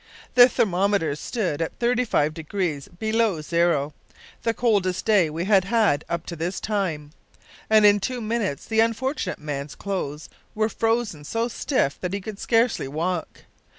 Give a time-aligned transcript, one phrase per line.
[0.33, 3.93] The thermometer stood at 35 degrees below zero,
[4.41, 7.11] the coldest day we have had up to this time;
[7.69, 12.39] and in two minutes the unfortunate man's clothes were frozen so stiff that he could
[12.39, 13.43] scarcely walk!